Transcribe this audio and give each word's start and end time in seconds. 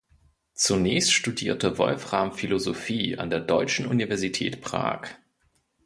Zunächst 0.55 1.13
studierte 1.13 1.77
Wolfram 1.77 2.33
Philosophie 2.33 3.19
an 3.19 3.29
der 3.29 3.39
Deutschen 3.39 3.85
Universität 3.85 4.59
Prag. 4.59 5.05